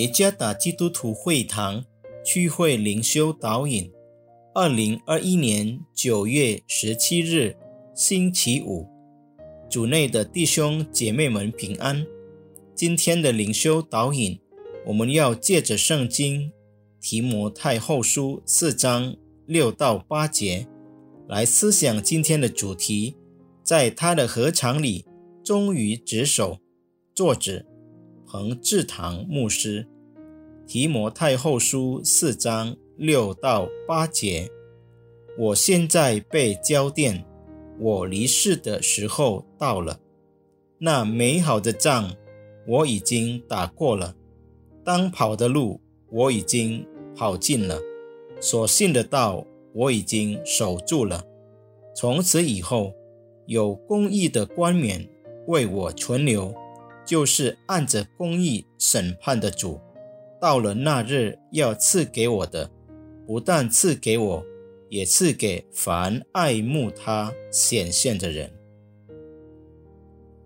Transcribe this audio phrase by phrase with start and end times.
[0.00, 1.84] 耶加达基督徒会堂
[2.24, 3.92] 区会灵修导引，
[4.54, 7.54] 二零二一年九月十七日，
[7.94, 8.88] 星期五，
[9.68, 12.06] 主内的弟兄姐妹们平安。
[12.74, 14.40] 今天的灵修导引，
[14.86, 16.50] 我们要借着圣经
[16.98, 19.14] 提摩太后书四章
[19.44, 20.66] 六到八节
[21.28, 23.16] 来思想今天的主题，
[23.62, 25.04] 在他的合场里
[25.44, 26.56] 忠于职守。
[27.14, 27.66] 作者。
[28.32, 29.88] 恒志堂牧师，
[30.64, 34.48] 提摩太后书四章六到八节。
[35.36, 37.24] 我现在被交电，
[37.80, 39.98] 我离世的时候到了。
[40.78, 42.14] 那美好的仗
[42.68, 44.14] 我已经打过了，
[44.84, 46.86] 当跑的路我已经
[47.16, 47.80] 跑尽了，
[48.40, 51.24] 所信的道我已经守住了。
[51.96, 52.94] 从此以后，
[53.46, 55.08] 有公义的冠冕
[55.48, 56.54] 为我存留。
[57.10, 59.80] 就是按着公义审判的主，
[60.40, 62.70] 到了那日要赐给我的，
[63.26, 64.46] 不但赐给我，
[64.88, 68.52] 也赐给凡爱慕他显现的人。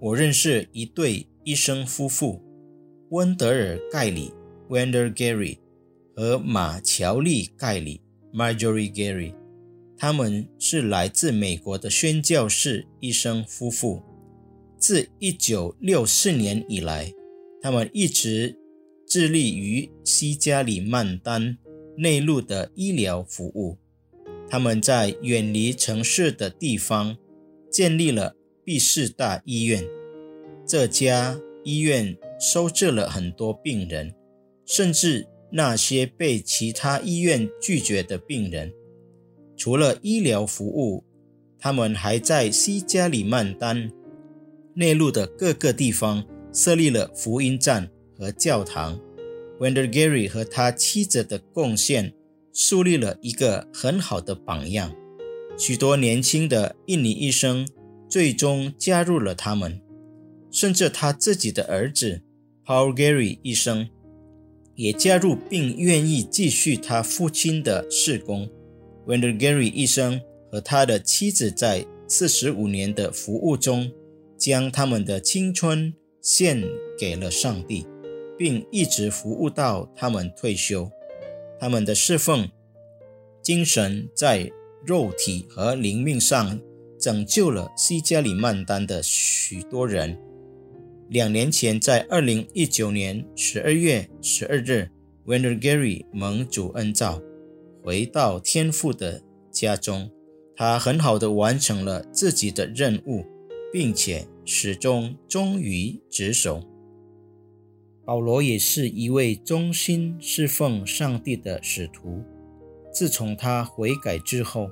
[0.00, 2.42] 我认识一对医生夫妇，
[3.08, 4.30] 温德尔·盖里
[4.68, 5.56] （Wender Gary）
[6.14, 8.02] 和马乔丽·盖里
[8.34, 9.34] （Marjorie Gary），
[9.96, 14.02] 他们是来自美国的宣教士医生夫妇。
[14.80, 17.12] 自1964年以来，
[17.60, 18.58] 他们一直
[19.06, 21.58] 致力于西加里曼丹
[21.98, 23.76] 内陆的医疗服务。
[24.48, 27.16] 他们在远离城市的地方
[27.70, 29.84] 建立了毕士大医院。
[30.66, 34.14] 这家医院收治了很多病人，
[34.64, 38.72] 甚至那些被其他医院拒绝的病人。
[39.56, 41.04] 除了医疗服务，
[41.58, 43.92] 他们还在西加里曼丹。
[44.74, 48.98] 内陆的各个地方设立了福音站和教堂。
[49.58, 52.14] Wender Gary 和他妻子的贡献
[52.52, 54.94] 树立了一个很好的榜样。
[55.58, 57.68] 许多年轻的印尼医生
[58.08, 59.80] 最终加入了他们，
[60.50, 62.22] 甚至他自己的儿子
[62.64, 63.90] Paul Gary 医生
[64.74, 68.48] 也加入并愿意继续他父亲的事工。
[69.06, 70.20] Wender Gary 医生
[70.50, 73.92] 和他的妻子在四十五年的服务中。
[74.40, 75.92] 将他们的青春
[76.22, 76.64] 献
[76.98, 77.86] 给了上帝，
[78.38, 80.90] 并一直服务到他们退休。
[81.60, 82.50] 他们的侍奉
[83.42, 84.50] 精神在
[84.86, 86.58] 肉体和灵命上
[86.98, 90.18] 拯救了西加里曼丹的许多人。
[91.10, 94.88] 两年前，在二零一九年十二月十二日
[95.26, 97.20] ，Wender Gary 蒙主恩召，
[97.82, 100.10] 回到天父的家中，
[100.56, 103.26] 他很好的完成了自己的任务。
[103.72, 106.62] 并且始终忠于职守。
[108.04, 112.24] 保罗也是一位忠心侍奉上帝的使徒。
[112.92, 114.68] 自从他悔改之后，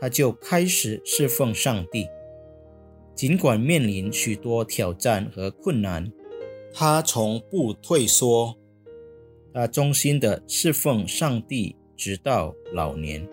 [0.00, 2.06] 他就开始侍奉上帝。
[3.16, 6.12] 尽管面临许多挑战和困难，
[6.72, 8.56] 他从不退缩。
[9.52, 13.28] 他忠心的侍奉上帝，直到老年。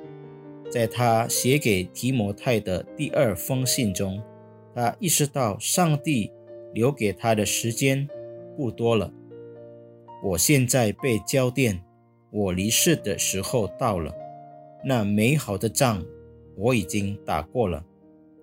[0.71, 4.19] 在他写给提摩太的第二封信中。
[4.75, 6.29] 他意识到上帝
[6.73, 8.07] 留给他的时间
[8.57, 9.13] 不多了。
[10.21, 11.81] 我现在被交电，
[12.29, 14.13] 我离世的时候到了。
[14.83, 16.03] 那美好的仗
[16.57, 17.85] 我已经打过了，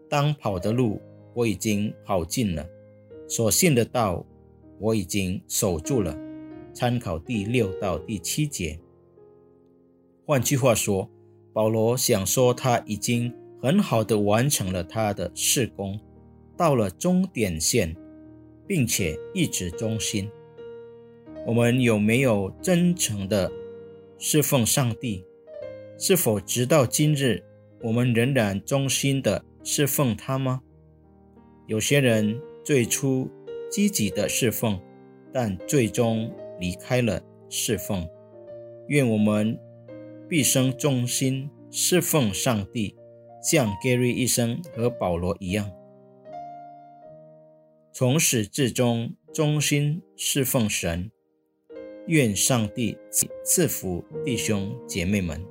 [0.08, 1.00] 当跑的路
[1.34, 2.66] 我已经跑尽了，
[3.28, 4.24] 所信的道
[4.80, 6.18] 我已经守住了。
[6.72, 8.80] 参考第六到第七节。
[10.24, 11.10] 换句话说，
[11.52, 16.00] 保罗想说他已经很好的完成了他的事工。
[16.56, 17.96] 到了终点线，
[18.66, 20.30] 并且一直忠心。
[21.46, 23.50] 我们有没有真诚的
[24.18, 25.24] 侍奉上帝？
[25.98, 27.44] 是否直到今日，
[27.82, 30.62] 我们仍然忠心的侍奉他吗？
[31.66, 33.28] 有些人最初
[33.70, 34.80] 积极的侍奉，
[35.32, 38.08] 但最终离开了侍奉。
[38.88, 39.58] 愿我们
[40.28, 42.96] 毕生忠心侍奉上帝，
[43.42, 45.70] 像 Gary 医生和保罗一样。
[47.94, 51.10] 从始至终忠心侍奉神，
[52.06, 52.96] 愿上帝
[53.44, 55.44] 赐福弟兄姐妹们。